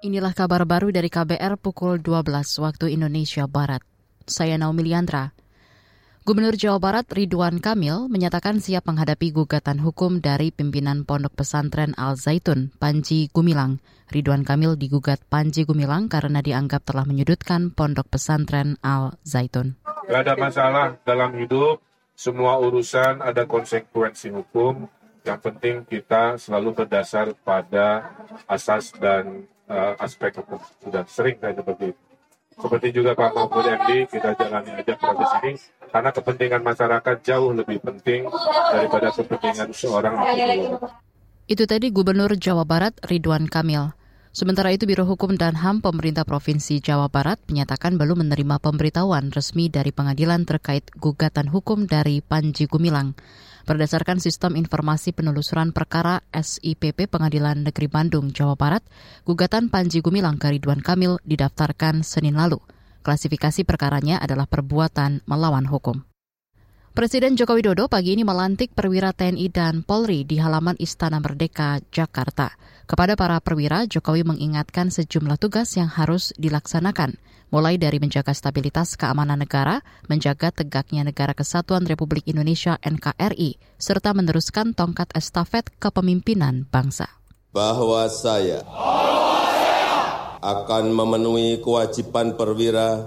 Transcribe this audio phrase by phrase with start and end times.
[0.00, 2.24] Inilah kabar baru dari KBR pukul 12
[2.64, 3.84] waktu Indonesia Barat.
[4.24, 5.36] Saya Naomi Liandra.
[6.24, 12.16] Gubernur Jawa Barat Ridwan Kamil menyatakan siap menghadapi gugatan hukum dari pimpinan Pondok Pesantren Al
[12.16, 13.84] Zaitun, Panji Gumilang.
[14.08, 19.76] Ridwan Kamil digugat Panji Gumilang karena dianggap telah menyudutkan Pondok Pesantren Al Zaitun.
[19.84, 21.84] Tidak ada masalah dalam hidup,
[22.16, 24.88] semua urusan ada konsekuensi hukum.
[25.28, 28.16] Yang penting kita selalu berdasar pada
[28.48, 32.02] asas dan uh, aspek hukum sudah sering saya seperti itu.
[32.60, 35.52] Seperti juga Pak Mahfud MD, kita jalani aja proses ini
[35.88, 38.28] karena kepentingan masyarakat jauh lebih penting
[38.68, 40.12] daripada kepentingan seorang.
[41.48, 43.96] Itu tadi Gubernur Jawa Barat Ridwan Kamil.
[44.30, 49.66] Sementara itu Biro Hukum dan HAM pemerintah Provinsi Jawa Barat menyatakan belum menerima pemberitahuan resmi
[49.66, 53.18] dari pengadilan terkait gugatan hukum dari Panji Gumilang.
[53.70, 58.82] Berdasarkan sistem informasi penelusuran perkara SIPP Pengadilan Negeri Bandung, Jawa Barat,
[59.22, 62.58] gugatan Panji Gumilang ke Ridwan Kamil didaftarkan Senin lalu.
[63.06, 66.09] Klasifikasi perkaranya adalah perbuatan melawan hukum.
[66.90, 72.50] Presiden Joko Widodo pagi ini melantik perwira TNI dan Polri di halaman Istana Merdeka, Jakarta.
[72.90, 77.14] Kepada para perwira, Jokowi mengingatkan sejumlah tugas yang harus dilaksanakan,
[77.54, 84.74] mulai dari menjaga stabilitas keamanan negara, menjaga tegaknya Negara Kesatuan Republik Indonesia NKRI, serta meneruskan
[84.74, 87.06] tongkat estafet kepemimpinan bangsa.
[87.54, 88.66] Bahwa saya,
[90.42, 93.06] akan memenuhi kewajiban perwira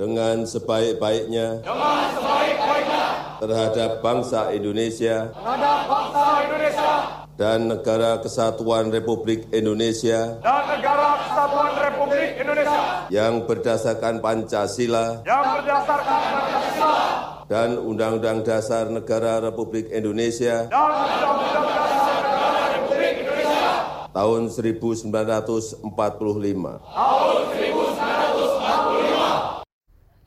[0.00, 1.60] dengan sebaik-baiknya.
[1.60, 3.04] Dengan sebaik-baiknya.
[3.36, 5.28] Terhadap bangsa Indonesia.
[5.28, 6.92] Terhadap bangsa Indonesia.
[7.36, 10.40] Dan negara kesatuan Republik Indonesia.
[10.40, 12.80] Dan negara kesatuan Republik Indonesia.
[13.12, 15.20] Yang berdasarkan Pancasila.
[15.20, 16.96] Yang berdasarkan Pancasila.
[17.50, 20.64] Dan Undang-Undang Dasar Negara Republik Indonesia.
[20.64, 23.68] Dan Undang-Undang Dasar Negara Republik Indonesia.
[24.16, 25.12] Tahun 1945.
[26.88, 27.69] Tahun 1945.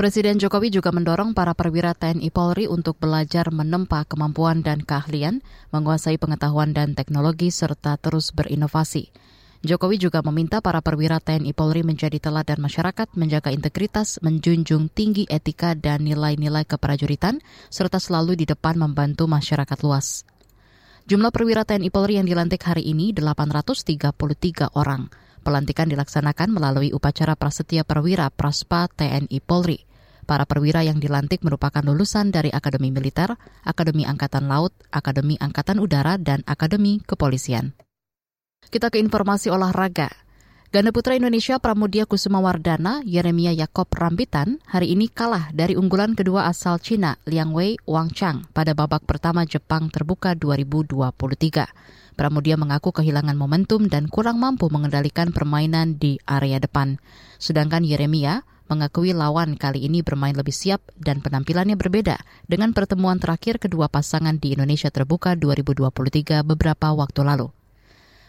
[0.00, 5.44] Presiden Jokowi juga mendorong para perwira TNI Polri untuk belajar menempa kemampuan dan keahlian,
[5.76, 9.12] menguasai pengetahuan dan teknologi, serta terus berinovasi.
[9.60, 15.76] Jokowi juga meminta para perwira TNI Polri menjadi teladan masyarakat, menjaga integritas, menjunjung tinggi etika
[15.76, 20.24] dan nilai-nilai keprajuritan, serta selalu di depan membantu masyarakat luas.
[21.12, 24.16] Jumlah perwira TNI Polri yang dilantik hari ini 833
[24.80, 25.12] orang.
[25.44, 29.89] Pelantikan dilaksanakan melalui upacara prasetya perwira Praspa TNI Polri.
[30.30, 33.34] Para perwira yang dilantik merupakan lulusan dari Akademi Militer,
[33.66, 37.74] Akademi Angkatan Laut, Akademi Angkatan Udara, dan Akademi Kepolisian.
[38.70, 40.06] Kita ke informasi olahraga.
[40.70, 46.46] Ganda putra Indonesia Pramudia Kusuma Wardana, Yeremia Yakob Rambitan, hari ini kalah dari unggulan kedua
[46.46, 52.14] asal Cina, Liang Wei Wang Chang, pada babak pertama Jepang terbuka 2023.
[52.14, 57.02] Pramudia mengaku kehilangan momentum dan kurang mampu mengendalikan permainan di area depan.
[57.42, 63.58] Sedangkan Yeremia mengakui lawan kali ini bermain lebih siap dan penampilannya berbeda dengan pertemuan terakhir
[63.58, 67.50] kedua pasangan di Indonesia Terbuka 2023 beberapa waktu lalu.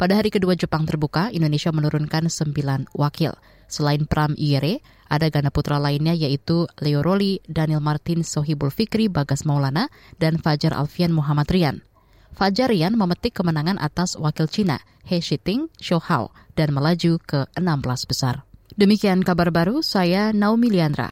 [0.00, 3.36] Pada hari kedua Jepang terbuka, Indonesia menurunkan sembilan wakil.
[3.68, 4.80] Selain Pram Iere,
[5.12, 10.72] ada ganda putra lainnya yaitu Leo Roli, Daniel Martin, Sohibul Fikri, Bagas Maulana, dan Fajar
[10.72, 11.76] Alfian Muhammad Rian.
[12.32, 18.08] Fajar Rian memetik kemenangan atas wakil Cina, He Shiting, Shou Hao, dan melaju ke 16
[18.08, 18.48] besar.
[18.78, 21.10] Demikian kabar baru, saya Naomi Liandra.